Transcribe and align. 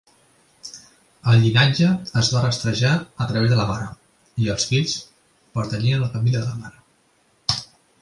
El 1.33 1.37
llinatge 1.43 1.89
es 2.21 2.31
va 2.37 2.41
rastrejar 2.47 2.95
a 2.95 3.29
través 3.33 3.53
de 3.53 3.61
la 3.61 3.69
mare 3.75 3.87
i 4.47 4.53
els 4.57 4.69
fills 4.73 4.99
pertanyien 5.59 6.03
a 6.03 6.05
la 6.09 6.13
família 6.19 6.43
de 6.43 6.45
la 6.53 6.61
mare. 6.67 7.63